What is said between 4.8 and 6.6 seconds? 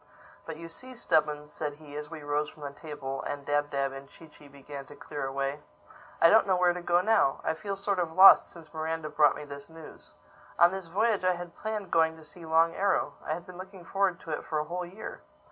to clear away, "I don't know